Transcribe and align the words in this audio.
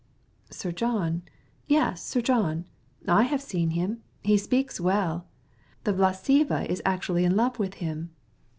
"Sir 0.49 0.71
John! 0.71 1.21
Yes, 1.67 2.01
Sir 2.03 2.21
John; 2.21 2.65
I've 3.07 3.39
seen 3.39 3.69
him. 3.69 4.01
He 4.23 4.35
speaks 4.35 4.79
well. 4.81 5.27
The 5.83 5.93
Vlassieva 5.93 6.65
girl's 6.67 6.81
quite 6.81 7.21
in 7.21 7.35
love 7.35 7.59
with 7.59 7.75
him." 7.75 8.09